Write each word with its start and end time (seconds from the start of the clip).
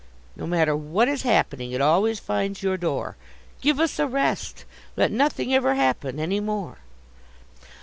No 0.35 0.47
matter 0.47 0.75
what 0.75 1.07
is 1.07 1.21
happening 1.21 1.73
it 1.73 1.79
always 1.79 2.19
finds 2.19 2.63
your 2.63 2.75
door 2.75 3.17
Give 3.61 3.79
us 3.79 3.99
a 3.99 4.07
rest! 4.07 4.65
Let 4.97 5.11
nothing 5.11 5.53
ever 5.53 5.75
happen 5.75 6.19
any 6.19 6.39
more. 6.39 6.79